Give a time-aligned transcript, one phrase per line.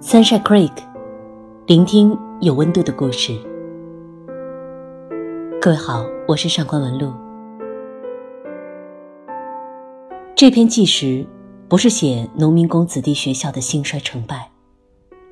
[0.00, 0.70] Sunshine Creek，
[1.66, 3.36] 聆听有温度的故事。
[5.60, 7.12] 各位好，我是上官文露。
[10.36, 11.26] 这篇纪实
[11.68, 14.48] 不是写农民工子弟学校的兴衰成败，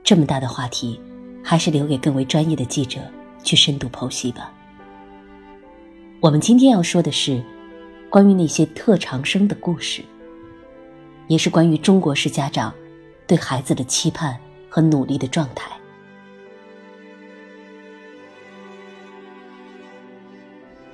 [0.02, 1.00] 这么大的话题，
[1.44, 2.98] 还是留给更为专业的记者
[3.44, 4.52] 去深度剖析吧。
[6.20, 7.40] 我们今天要说的是
[8.10, 10.02] 关于那些特长生的故事，
[11.28, 12.74] 也是关于中国式家长
[13.28, 14.36] 对孩子的期盼。
[14.76, 15.70] 和努力的状态。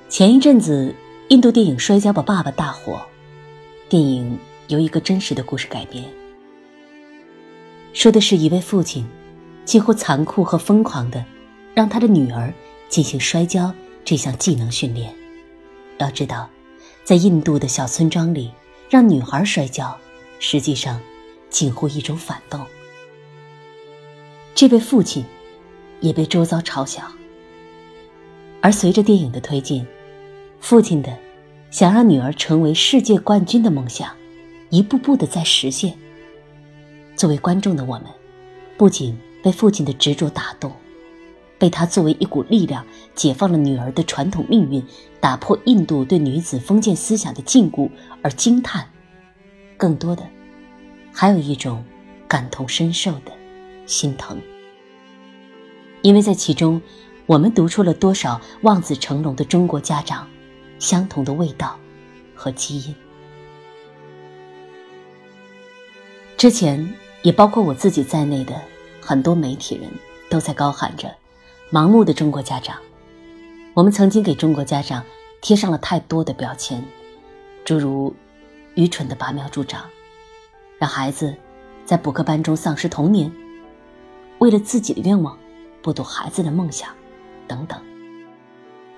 [0.07, 0.95] 前一阵子，
[1.27, 3.05] 印度电影《摔跤吧，爸爸》大火。
[3.89, 6.01] 电影由一个真实的故事改编，
[7.91, 9.05] 说的是一位父亲
[9.65, 11.25] 几乎残酷和疯狂的
[11.75, 12.53] 让他的女儿
[12.87, 15.13] 进行摔跤这项技能训练。
[15.97, 16.49] 要知道，
[17.03, 18.49] 在印度的小村庄里，
[18.89, 19.93] 让女孩摔跤，
[20.39, 21.01] 实际上
[21.49, 22.65] 近乎一种反动。
[24.55, 25.25] 这位父亲
[25.99, 27.03] 也被周遭嘲笑，
[28.61, 29.85] 而随着电影的推进，
[30.59, 31.17] 父亲的
[31.71, 34.15] 想让女儿成为世界冠军的梦想，
[34.69, 35.97] 一步步的在实现。
[37.15, 38.05] 作为观众的我们，
[38.77, 40.71] 不仅被父亲的执着打动，
[41.57, 44.83] 被他作为一股力量解放了女儿的传统命运，
[45.19, 47.89] 打破印度对女子封建思想的禁锢
[48.21, 48.87] 而惊叹，
[49.77, 50.23] 更多的
[51.11, 51.83] 还有一种
[52.27, 53.31] 感同身受的。
[53.85, 54.41] 心疼，
[56.01, 56.81] 因为在其中，
[57.25, 60.27] 我们读出了多少望子成龙的中国家长
[60.79, 61.79] 相同的味道
[62.35, 62.95] 和基因。
[66.37, 68.53] 之前也包括我自己在内的
[68.99, 69.89] 很多媒体人
[70.29, 71.13] 都在高喊着
[71.71, 72.77] “盲目的中国家长”。
[73.73, 75.03] 我们曾经给中国家长
[75.41, 76.83] 贴上了太多的标签，
[77.63, 78.13] 诸如
[78.75, 79.85] 愚蠢的拔苗助长，
[80.77, 81.33] 让孩子
[81.85, 83.31] 在补课班中丧失童年。
[84.43, 85.37] 为了自己的愿望，
[85.81, 86.89] 剥夺孩子的梦想，
[87.47, 87.81] 等等，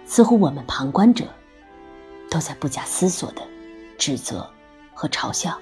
[0.04, 1.24] 似乎我们旁观者
[2.32, 3.44] 都在不假思索的
[3.96, 4.50] 指责
[4.92, 5.56] 和嘲笑。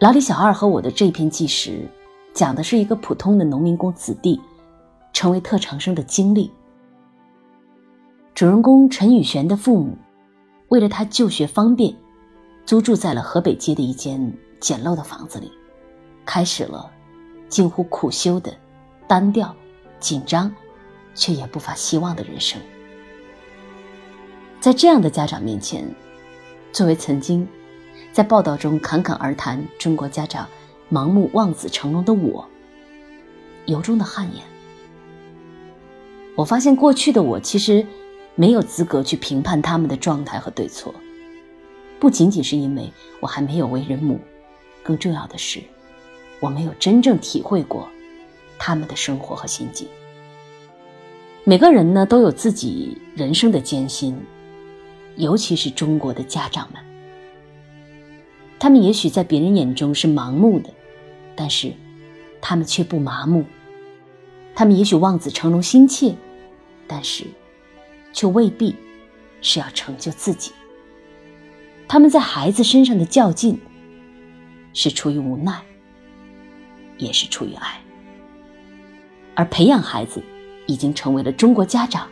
[0.00, 1.88] 老李小二和我的这篇纪实，
[2.34, 4.40] 讲的是一个普通的农民工子弟
[5.12, 6.50] 成为特长生的经历。
[8.34, 9.96] 主人公陈宇璇的父母
[10.66, 11.94] 为了他就学方便，
[12.64, 15.52] 租住在了河北街的一间简陋的房子里，
[16.24, 16.90] 开始了。
[17.48, 18.52] 近乎苦修的、
[19.06, 19.54] 单调、
[20.00, 20.52] 紧张，
[21.14, 22.60] 却也不乏希望的人生。
[24.60, 25.88] 在这样的家长面前，
[26.72, 27.46] 作为曾经
[28.12, 30.48] 在报道中侃侃而谈中国家长
[30.90, 32.48] 盲目望子成龙的我，
[33.66, 34.42] 由衷的汗颜。
[36.34, 37.86] 我发现过去的我其实
[38.34, 40.94] 没有资格去评判他们的状态和对错，
[42.00, 44.20] 不仅仅是因为我还没有为人母，
[44.82, 45.62] 更重要的是。
[46.40, 47.88] 我没有真正体会过
[48.58, 49.88] 他们的生活和心境。
[51.44, 54.20] 每个人呢都有自己人生的艰辛，
[55.16, 56.82] 尤其是中国的家长们，
[58.58, 60.70] 他们也许在别人眼中是盲目的，
[61.34, 61.72] 但是
[62.40, 63.44] 他们却不麻木。
[64.54, 66.14] 他们也许望子成龙心切，
[66.86, 67.24] 但是
[68.12, 68.74] 却未必
[69.40, 70.50] 是要成就自己。
[71.86, 73.60] 他们在孩子身上的较劲，
[74.72, 75.62] 是出于无奈。
[76.98, 77.80] 也是出于爱，
[79.34, 80.22] 而培养孩子，
[80.66, 82.08] 已经成为了中国家长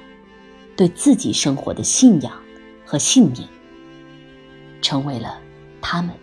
[0.77, 2.39] 对自己生活的信仰
[2.85, 3.49] 和信念，
[4.83, 5.41] 成为了
[5.81, 6.15] 他们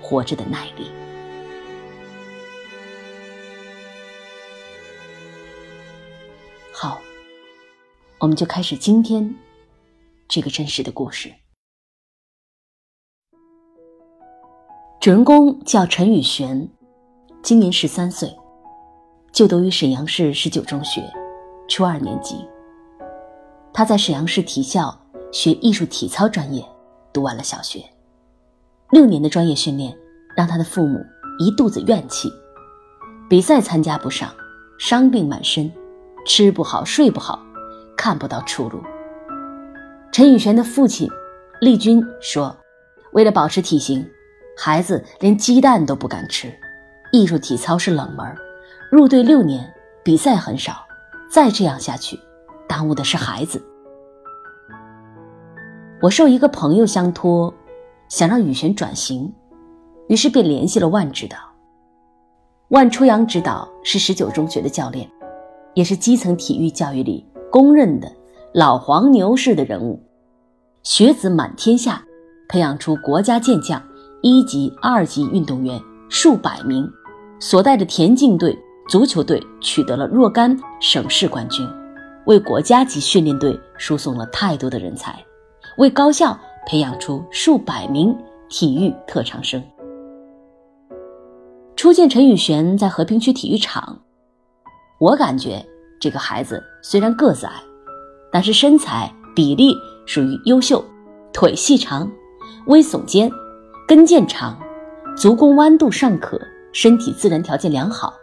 [0.00, 0.90] 活着的耐力。
[6.72, 7.00] 好，
[8.18, 9.34] 我们就开始今天
[10.28, 11.32] 这个真实的故事。
[15.00, 16.68] 主人公叫陈宇璇。
[17.44, 18.34] 今年十三岁，
[19.30, 21.02] 就读于沈阳市十九中学，
[21.68, 22.36] 初二年级。
[23.70, 24.98] 他在沈阳市体校
[25.30, 26.64] 学艺术体操专业，
[27.12, 27.84] 读完了小学。
[28.92, 29.94] 六年的专业训练
[30.34, 30.98] 让他的父母
[31.38, 32.32] 一肚子怨气，
[33.28, 34.32] 比赛参加不上，
[34.78, 35.70] 伤病满身，
[36.26, 37.38] 吃不好睡不好，
[37.94, 38.82] 看不到出路。
[40.10, 41.06] 陈宇璇的父亲
[41.60, 42.56] 丽君说
[43.12, 44.10] ：“为了保持体型，
[44.56, 46.50] 孩子连鸡蛋都不敢吃。”
[47.14, 48.26] 艺术体操是冷门，
[48.90, 49.72] 入队六年，
[50.02, 50.84] 比赛很少，
[51.30, 52.18] 再这样下去，
[52.68, 53.64] 耽误的是孩子。
[56.02, 57.54] 我受一个朋友相托，
[58.08, 59.32] 想让雨璇转型，
[60.08, 61.36] 于是便联系了万指导。
[62.70, 65.08] 万初阳指导是十九中学的教练，
[65.74, 68.10] 也是基层体育教育里公认的
[68.52, 70.02] 老黄牛式的人物，
[70.82, 72.04] 学子满天下，
[72.48, 73.80] 培养出国家健将、
[74.20, 76.90] 一级、二级运动员数百名。
[77.44, 78.58] 所带的田径队、
[78.88, 81.68] 足球队取得了若干省市冠军，
[82.24, 85.22] 为国家级训练队输送了太多的人才，
[85.76, 86.34] 为高校
[86.66, 88.16] 培养出数百名
[88.48, 89.62] 体育特长生。
[91.76, 94.00] 初见陈宇璇在和平区体育场，
[94.98, 95.62] 我感觉
[96.00, 97.52] 这个孩子虽然个子矮，
[98.32, 99.76] 但是身材比例
[100.06, 100.82] 属于优秀，
[101.30, 102.10] 腿细长，
[102.68, 103.30] 微耸肩，
[103.86, 104.58] 跟腱长，
[105.14, 106.40] 足弓弯度尚可，
[106.74, 108.14] 身体自然条件良好。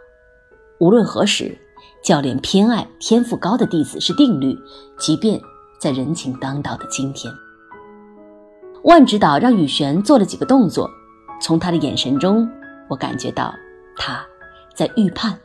[0.78, 1.56] 无论何时，
[2.02, 4.56] 教练偏爱天赋高的弟子是定律。
[4.98, 5.40] 即便
[5.80, 7.32] 在人情当道的今天，
[8.84, 10.88] 万指导让宇璇做了几个动作，
[11.40, 12.48] 从他的眼神中。
[12.88, 13.54] 我感觉到
[13.96, 14.22] 他
[14.74, 15.38] 在预判，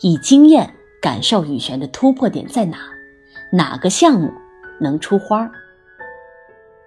[0.00, 2.78] 以经验感受羽璇的突破点在哪，
[3.52, 4.32] 哪个项目
[4.80, 5.50] 能出花。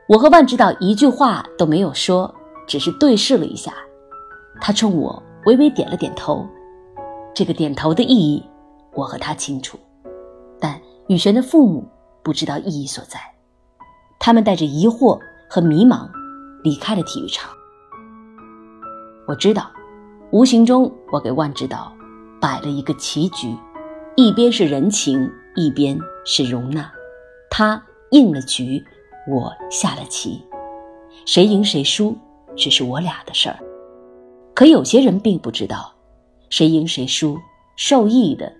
[0.08, 2.34] 我和万指导一句话都没有说，
[2.68, 3.74] 只是对视了一下，
[4.62, 6.48] 他冲我微微点了点头。
[7.34, 8.44] 这个点头的意义，
[8.94, 9.78] 我和他清楚，
[10.60, 11.88] 但雨璇的父母
[12.24, 13.20] 不知道意义所在，
[14.20, 16.10] 他们带着疑惑和迷茫
[16.64, 17.50] 离开了体育场。
[19.28, 19.72] 我知道。
[20.34, 21.92] 无形中，我给万指导
[22.40, 23.54] 摆了一个棋局，
[24.16, 26.90] 一边是人情，一边是容纳。
[27.50, 28.82] 他应了局，
[29.28, 30.42] 我下了棋，
[31.26, 32.18] 谁赢谁输
[32.56, 33.60] 只是我俩的事儿。
[34.62, 35.92] 可有些人并不知道，
[36.52, 37.36] 谁赢谁输，
[37.76, 38.54] 受益的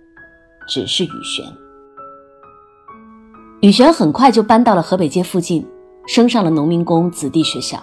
[0.66, 1.46] 只是雨璇。
[3.60, 5.64] 雨璇很快就搬到了河北街附近，
[6.08, 7.80] 升上了农民工子弟学校。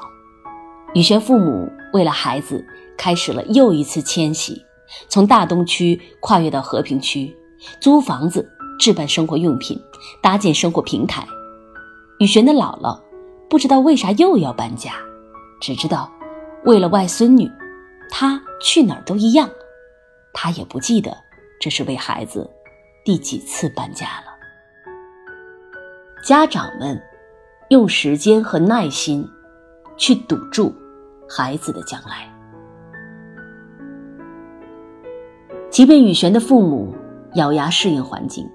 [0.93, 2.61] 雨璇父母为了孩子。
[2.97, 4.61] 开始了又一次迁徙，
[5.07, 7.33] 从大东区跨越到和平区，
[7.79, 8.45] 租房子、
[8.77, 9.81] 置办生活用品、
[10.21, 11.25] 搭建生活平台。
[12.19, 12.99] 雨璇的姥姥
[13.49, 14.91] 不知道为啥又要搬家，
[15.61, 16.11] 只知道
[16.65, 17.49] 为了外孙女，
[18.09, 19.49] 他去哪儿都一样。
[20.33, 21.15] 他也不记得
[21.59, 22.49] 这是为孩子
[23.03, 24.25] 第几次搬家了。
[26.23, 27.01] 家长们
[27.69, 29.27] 用时间和耐心
[29.97, 30.73] 去堵住
[31.27, 32.29] 孩子的将来。
[35.69, 36.93] 即便雨璇的父母
[37.35, 38.49] 咬牙适应环境，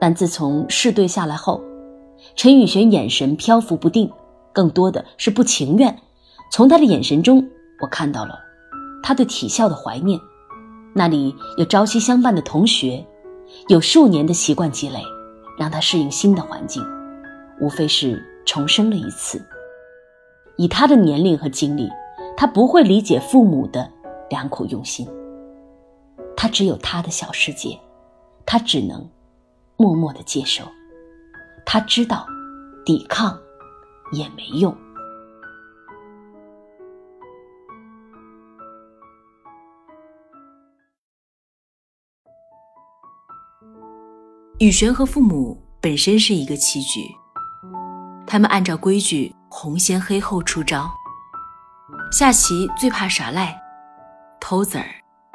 [0.00, 1.62] 但自从试对下来后，
[2.36, 4.10] 陈雨璇眼神漂浮不定，
[4.52, 5.98] 更多的是不情愿。
[6.50, 7.48] 从他的眼神中，
[7.80, 8.38] 我看到了
[9.02, 10.20] 他对体校的怀念。
[10.94, 13.04] 那里有朝夕相伴的同学，
[13.68, 15.02] 有数年的习惯积累，
[15.58, 16.82] 让他适应新的环境，
[17.60, 19.42] 无非是重生了一次。
[20.56, 21.88] 以他的年龄和经历，
[22.36, 23.90] 他不会理解父母的
[24.28, 25.08] 良苦用心。
[26.36, 27.78] 他只有他的小世界，
[28.44, 29.08] 他只能
[29.76, 30.62] 默默的接受。
[31.64, 32.26] 他知道，
[32.84, 33.38] 抵抗
[34.12, 34.76] 也没用。
[44.62, 47.00] 雨璇和父母本身是一个棋局，
[48.24, 50.88] 他们按照规矩红先黑后出招。
[52.12, 53.60] 下棋最怕耍赖，
[54.40, 54.86] 偷子儿，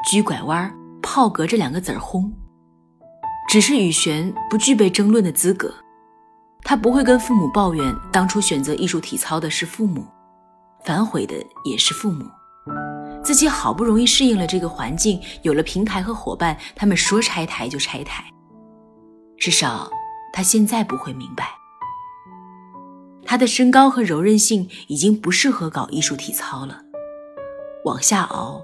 [0.09, 0.73] 狙拐弯。
[1.01, 2.31] 炮格这两个字儿轰，
[3.49, 5.75] 只是雨璇不具备争论的资格，
[6.63, 10.07] 他不会跟父母抱怨当初选择艺术体操的是父母，
[10.85, 12.23] 反悔的也是父母，
[13.21, 18.23] 自己好不容易适应了这个环境，有了平台和伙伴，他们说拆台就拆台，
[19.39, 19.89] 至少
[20.33, 21.49] 他现在不会明白，
[23.25, 26.81] 他的身高和柔韧性已经不适合搞艺术体操了，
[27.85, 28.61] 往下熬，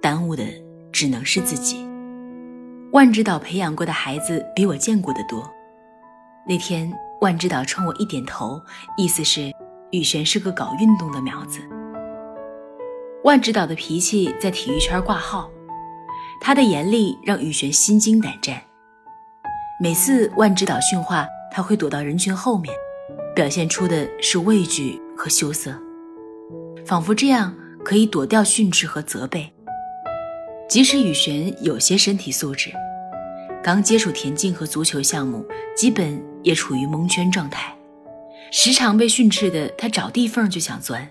[0.00, 0.44] 耽误的。
[0.90, 1.86] 只能是自己。
[2.92, 5.48] 万指导培养过的孩子比我见过的多。
[6.46, 8.60] 那天，万指导冲我一点头，
[8.96, 9.52] 意思是
[9.90, 11.60] 雨璇是个搞运动的苗子。
[13.22, 15.50] 万指导的脾气在体育圈挂号，
[16.40, 18.60] 他的严厉让雨璇心惊胆战。
[19.80, 22.74] 每次万指导训话，他会躲到人群后面，
[23.32, 25.72] 表现出的是畏惧和羞涩，
[26.84, 27.54] 仿佛这样
[27.84, 29.52] 可以躲掉训斥和责备。
[30.68, 32.72] 即使雨璇有些身体素质，
[33.62, 37.72] 刚接触田径和足球项目，基本也处于蒙圈状态，
[38.50, 41.08] 时常被训斥的他找地缝就想钻。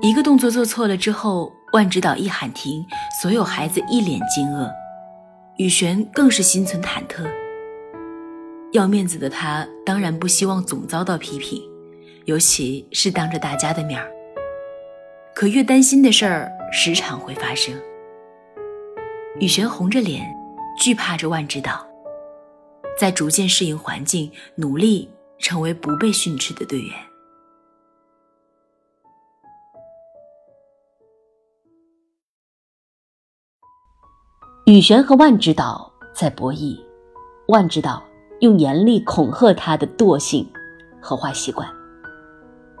[0.00, 2.84] 一个动作做错了之后，万指导一喊停，
[3.22, 4.68] 所有孩子一脸惊愕，
[5.58, 7.24] 雨璇更是心存忐忑。
[8.72, 11.62] 要面子的他当然不希望总遭到批评，
[12.24, 14.10] 尤其是当着大家的面儿。
[15.34, 17.78] 可越担心的事儿，时常会发生。
[19.38, 20.26] 雨璇红着脸，
[20.78, 21.86] 惧怕着万指导，
[22.98, 26.94] 在逐渐适应环境，努力成为不被训斥的队员。
[34.64, 36.78] 雨璇和万指导在博弈，
[37.48, 38.02] 万指导
[38.42, 40.44] 用严厉恐吓他的惰性
[41.00, 41.68] 和坏习惯，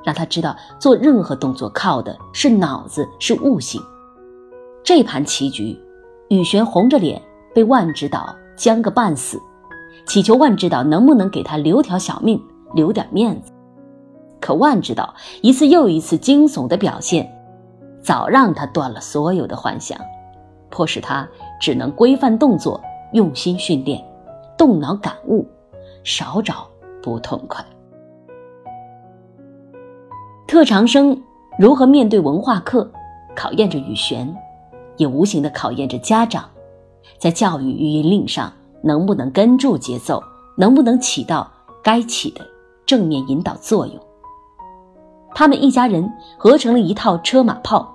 [0.04, 3.80] 让他知道做任何动作靠的是脑子，是悟性。
[4.82, 5.78] 这盘棋局，
[6.30, 7.22] 雨璇红着脸
[7.54, 9.40] 被万指导僵个半死，
[10.04, 12.42] 祈求万指导能不能给他留条小命，
[12.74, 13.52] 留点面子。
[14.40, 17.32] 可万指导一次又一次惊悚的表现，
[18.02, 19.96] 早让他断了所有的幻想，
[20.70, 21.28] 迫使他
[21.60, 22.80] 只能规范动作，
[23.12, 24.04] 用心训练，
[24.62, 25.44] 动脑感悟，
[26.04, 26.68] 少找
[27.02, 27.66] 不痛快。
[30.46, 31.20] 特长生
[31.58, 32.88] 如何面对文化课，
[33.34, 34.32] 考验着雨璇，
[34.98, 36.48] 也无形的考验着家长，
[37.18, 38.52] 在教育与引领上
[38.84, 40.22] 能不能跟住节奏，
[40.56, 41.50] 能不能起到
[41.82, 42.40] 该起的
[42.86, 43.96] 正面引导作用。
[45.34, 47.92] 他们一家人合成了一套车马炮，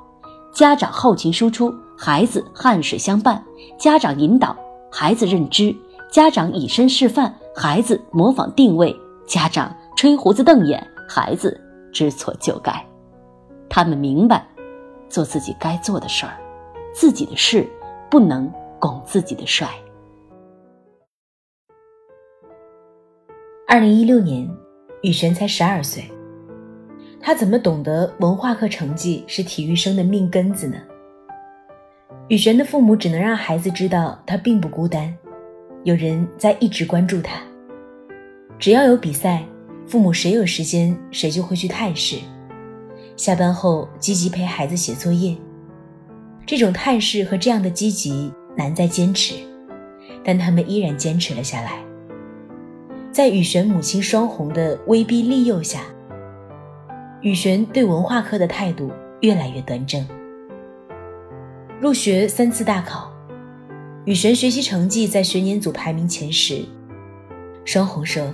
[0.53, 3.41] 家长后勤输出，孩子汗水相伴；
[3.79, 4.53] 家长引导，
[4.91, 5.74] 孩子认知；
[6.17, 8.91] 家长以身示范，孩子模仿定位；
[9.27, 11.62] 家长吹胡子瞪眼，孩子
[11.93, 12.83] 知错就改。
[13.69, 14.43] 他们明白，
[15.07, 16.36] 做自己该做的事儿，
[16.91, 17.69] 自己的事
[18.09, 19.69] 不能拱自己的帅。
[23.67, 24.50] 二零一六年，
[25.03, 26.03] 雨璇才十二岁。
[27.21, 30.77] 他怎么懂得文化课成绩是体育生的命根子呢？
[32.27, 35.15] 雨璇的父母只能让孩子知道他并不孤单，
[35.84, 37.41] 有人在一直关注他。
[38.60, 39.43] 只要有比赛，
[39.86, 42.17] 父母谁有时间谁就会去探视。
[43.15, 45.36] 下班后积极陪孩子写作业。
[46.46, 49.36] 这种探视和这样的积极难在坚持，
[50.24, 51.79] 但他们依然坚持了下来。
[53.12, 55.81] 在雨璇母亲双红的威逼利诱下。
[57.22, 58.91] 雨璇对文化课的态度
[59.22, 60.07] 越来越端正。
[61.81, 63.12] 入学三次大考，
[64.07, 66.63] 宇璇学习成绩在学年组排名前十。
[67.65, 68.33] 双红说：“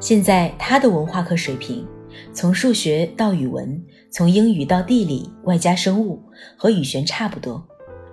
[0.00, 1.86] 现在他的文化课水平，
[2.32, 3.78] 从数学到语文，
[4.10, 6.22] 从英语到地理，外加生物，
[6.56, 7.62] 和雨璇差不多，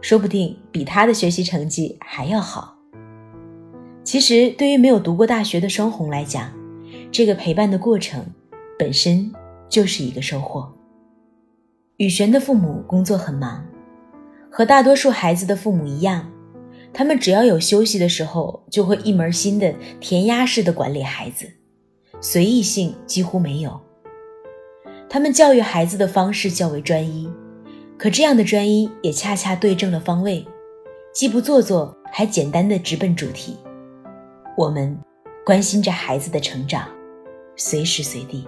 [0.01, 2.75] 说不定比他的学习成绩还要好。”
[4.03, 6.51] 其实，对于没有读过大学的双红来讲，
[7.09, 8.25] 这个陪伴的过程
[8.77, 9.31] 本身。
[9.69, 10.69] 就是一个收获。
[11.95, 13.65] 雨璇的父母工作很忙，
[14.51, 16.29] 和大多数孩子的父母一样，
[16.93, 21.49] 他们只要有休息的时候，就会一门心的填鸭式的管理孩子，
[22.19, 23.79] 随意性几乎没有。
[25.09, 27.29] 他们教育孩子的方式较为专一，
[27.97, 30.45] 可这样的专一也恰恰对正了方位，
[31.13, 33.57] 既不做作，还简单的直奔主题。
[34.57, 34.97] 我们
[35.45, 36.87] 关心着孩子的成长，
[37.55, 38.45] 随时随地。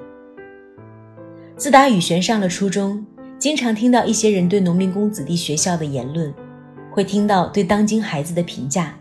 [1.55, 3.05] 自打雨璇上了初中，
[3.37, 6.33] 经常听到一些人对农民工子弟学校的言论，
[6.93, 8.95] 会听到对当今孩子的评价：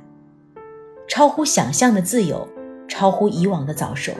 [1.07, 2.49] 超乎想象的自由，
[2.89, 4.11] 超乎以往的早熟。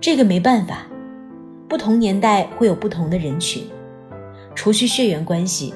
[0.00, 0.84] 这个没办法，
[1.68, 3.62] 不同年代会有不同的人群。
[4.56, 5.72] 除去血缘关系，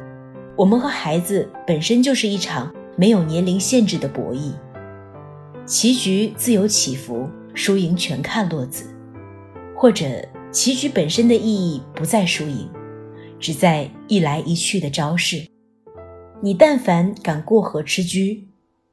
[0.56, 4.50] 我们和孩子本身就是一场没有年龄限制的博弈。
[5.64, 8.92] 棋局自有起伏，输赢全看落子，
[9.76, 10.06] 或者。
[10.50, 12.68] 棋局本身的意义不在输赢，
[13.38, 15.47] 只在一来一去的招式。
[16.42, 18.18] 你但凡敢过河吃车，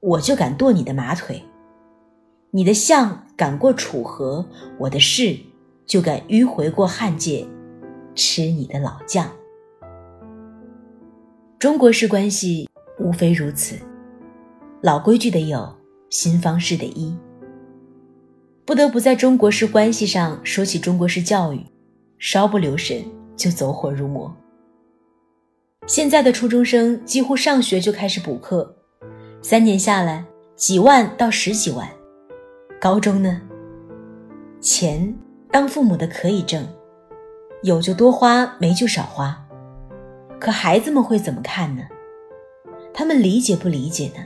[0.02, 1.44] 我就敢剁你的马腿；
[2.52, 4.46] 你的象敢过楚河，
[4.78, 5.38] 我的士
[5.86, 7.48] 就敢迂回过汉界，
[8.14, 9.32] 吃你的老将。
[11.58, 13.78] 中国式关系无非如此，
[14.82, 15.74] 老规矩的有，
[16.10, 17.18] 新方式的一。
[18.66, 21.66] 不得不在中国式关系上说起中国式教育，
[22.20, 23.02] 稍不留神
[23.38, 24.36] 就走火入魔。
[25.88, 28.76] 现在的初中生几乎上学就开始补课，
[29.42, 31.88] 三年下来几万到十几万。
[32.78, 33.42] 高中呢，
[34.60, 35.16] 钱
[35.50, 36.68] 当父母的可以挣，
[37.64, 39.42] 有就多花，没就少花。
[40.38, 41.84] 可孩子们会怎么看呢？
[42.94, 44.26] 他们理解不理解呢？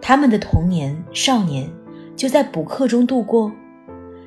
[0.00, 1.70] 他们的童年、少年。
[2.16, 3.50] 就在补课中度过，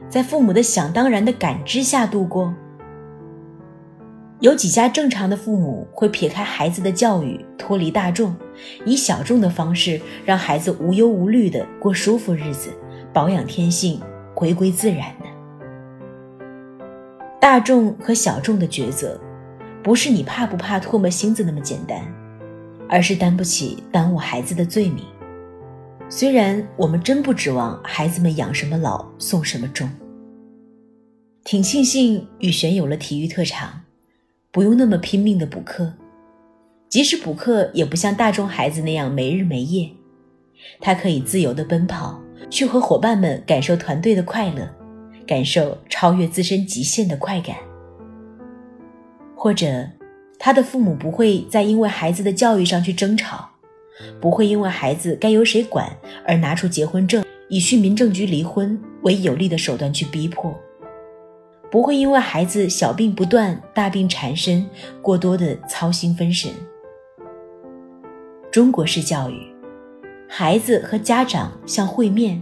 [0.10, 2.53] 在父母的想当然的感知下度过。
[4.39, 8.36] 有几家正常的父母会撇开孩子的教育，脱离大众，
[8.86, 12.70] 以小众的方式让孩子无忧无虑的过舒服日子，
[13.12, 14.00] 保养天性，
[14.36, 15.25] 回归自然呢？
[17.41, 19.20] 大众和小众的抉择，
[19.82, 22.00] 不是你怕不怕唾沫星子那么简单，
[22.88, 25.03] 而是担不起耽误孩子的罪名。
[26.10, 29.89] 虽然我们真不指望孩子们养什么老送什么终，
[31.44, 33.82] 挺庆幸雨璇有了体育特长，
[34.58, 35.94] 不用那么拼命的补课。
[36.90, 39.88] 即使补课，也不像大众孩子那样没日没夜。
[40.82, 44.68] 他可以自由的奔跑，去和伙伴们感受团队的快乐，
[45.28, 47.56] 感受超越自身极限的快感。
[49.36, 49.88] 或者，
[50.40, 53.48] 他的父母不会再因为孩子的教育上去争吵，
[54.20, 55.88] 不会因为孩子该由谁管
[56.26, 60.52] 而拿出结婚证，以去民政局离婚为有力的手段去逼迫，
[61.70, 64.68] 不会因为孩子小病不断、大病缠身，
[65.02, 66.52] 过多的操心分神。
[68.50, 69.54] 中国式教育，
[70.30, 72.42] 孩子和家长像烩面，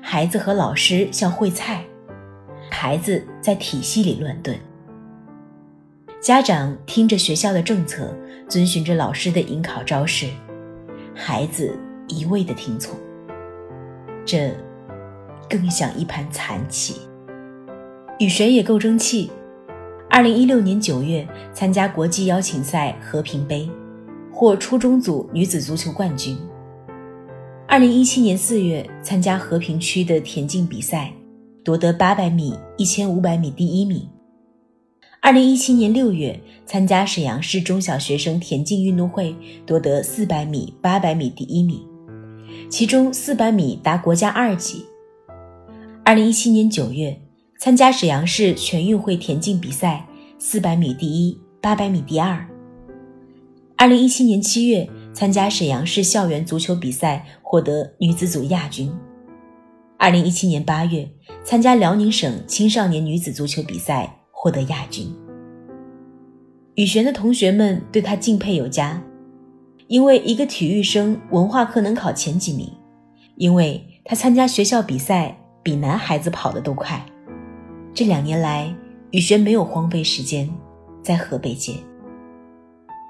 [0.00, 1.82] 孩子和老师像烩菜，
[2.70, 4.56] 孩子在体系里乱炖。
[6.20, 8.14] 家长听着学校的政策，
[8.48, 10.28] 遵循着老师的引考招式，
[11.14, 12.96] 孩子一味的听从。
[14.24, 14.54] 这
[15.48, 17.00] 更像一盘残棋。
[18.22, 19.28] 雨璇也够争气，
[20.08, 23.68] 二零一六年九月参加国际邀请赛和平杯。
[24.32, 26.38] 获初中组女子足球冠军。
[27.66, 31.12] 二零一七年四月，参加和平区的田径比赛，
[31.64, 34.08] 夺得八百米、一千五百米第一名。
[35.20, 39.34] 二零一七年六月，参加沈阳市中小学生田径运动会，
[39.66, 41.80] 夺得四百米、八百米第一名，
[42.70, 44.86] 其中四百米达国家二级。
[46.04, 47.20] 二零一七年九月，
[47.64, 50.04] 参加沈阳市全运会田径比赛，
[50.36, 52.44] 四百米第一，八百米第二。
[53.76, 58.92] 二零一七年七月，参加沈阳市校园足球比赛，获得女子组亚军。
[59.96, 61.08] 二零一七年八月，
[61.44, 65.14] 参加辽宁省青少年女子足球比赛，获得亚军。
[66.74, 69.00] 雨璇的同学们对她敬佩有加，
[69.86, 72.68] 因为一个体育生文化课能考前几名，
[73.36, 77.06] 因为她参加学校比赛比男孩子跑得都快。
[77.94, 78.74] 这两年来，
[79.10, 80.50] 雨璇没有荒废时间，
[81.02, 81.74] 在河北街。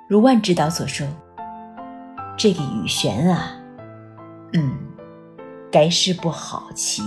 [0.08, 1.06] 如万指导所说
[2.36, 3.52] ：“这个雨璇啊，
[4.54, 4.76] 嗯，
[5.70, 7.00] 该是步好棋。”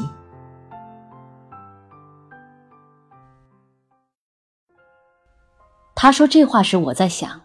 [5.93, 7.41] 他说这话时，我在想，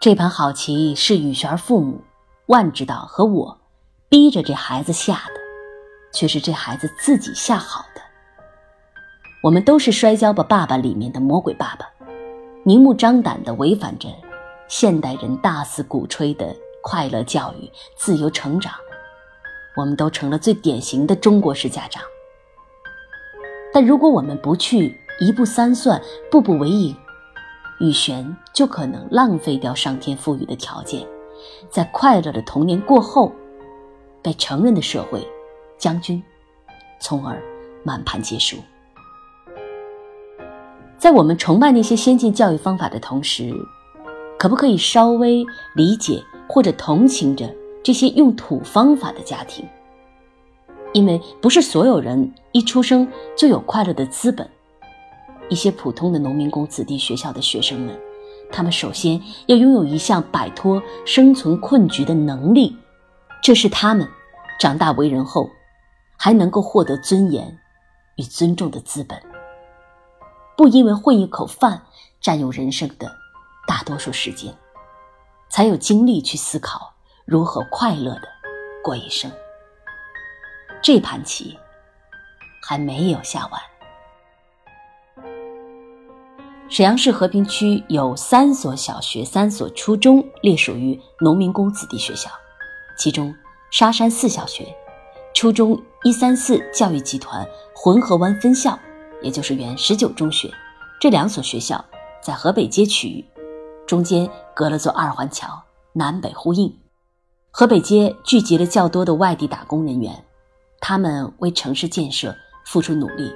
[0.00, 2.00] 这盘好棋是雨璇父母、
[2.46, 3.60] 万指导和我
[4.08, 5.34] 逼着这孩子下的，
[6.10, 8.00] 却是这孩子自己下好的。
[9.42, 11.90] 我们都是《摔跤吧，爸爸》里面的魔鬼爸爸，
[12.62, 14.08] 明目张胆的违反着。
[14.68, 18.72] 现代人大肆鼓吹的快乐教育、自由成长，
[19.76, 22.02] 我们都成了最典型的中国式家长。
[23.72, 26.00] 但如果我们不去一步三算、
[26.30, 26.94] 步步为营，
[27.80, 31.04] 雨璇就可能浪费掉上天赋予的条件，
[31.70, 33.32] 在快乐的童年过后，
[34.22, 35.26] 被成人的社会
[35.78, 36.22] 将军，
[37.00, 37.42] 从而
[37.82, 38.56] 满盘皆输。
[41.00, 43.50] 在我们崇拜那些先进教育方法的同时，
[44.38, 45.42] 可不可以稍微
[45.74, 47.50] 理解或者同情着
[47.82, 49.66] 这些用土方法的家庭？
[50.92, 54.46] 因为不是所有人一出生就有快乐的资本。
[55.48, 57.98] 一些普通的农民工子弟学校的学生们，
[58.52, 62.76] 他们首先要拥有一项摆脱生存困局的能力，
[63.42, 64.06] 这是他们
[64.60, 65.48] 长大为人后
[66.18, 67.58] 还能够获得尊严
[68.16, 69.18] 与尊重的资本。
[70.60, 71.86] 不因为混一口饭
[72.20, 73.10] 占用人生的。
[73.66, 74.54] 大多数时间，
[75.48, 76.92] 才有精力去思考
[77.24, 78.28] 如何快乐的
[78.84, 79.32] 过一生。
[80.82, 81.58] 这盘棋
[82.62, 83.62] 还没有下完。
[86.68, 92.28] 沈阳市和平区有三所小学、三所初中隶属于农民工子弟学校，
[92.98, 93.34] 其中
[93.70, 94.76] 沙山四小学、
[95.32, 98.78] 初中一三四教育集团浑河湾分校，
[99.22, 100.52] 也就是原十九中学，
[101.00, 101.84] 这两所学校
[102.22, 103.24] 在河北街区域。
[103.86, 106.72] 中间隔了座二环桥，南北呼应。
[107.50, 110.24] 河北街聚集了较多的外地打工人员，
[110.80, 113.32] 他们为城市建设付出努力，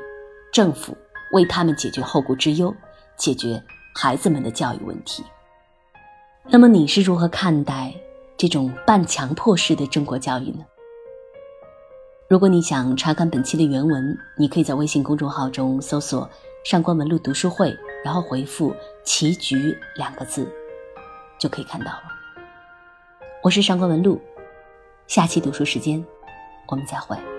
[0.53, 0.97] 政府
[1.33, 2.73] 为他们解决后顾之忧，
[3.17, 3.61] 解决
[3.95, 5.25] 孩子们的教育问题。
[6.47, 7.93] 那么你是如何看待
[8.37, 10.65] 这种半强迫式的中国教育呢？
[12.27, 16.29] 如果你想查看本期的原文，你可以在微信公众号中搜索
[16.65, 17.77] “上官文露读书会”。
[18.03, 20.47] 然后回复“棋局”两个字，
[21.39, 22.03] 就可以看到了。
[23.43, 24.21] 我是上官文露，
[25.07, 26.05] 下期读书时间，
[26.69, 27.34] 我们再会。